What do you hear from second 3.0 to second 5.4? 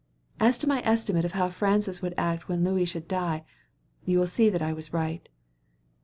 die, you will see that I was right.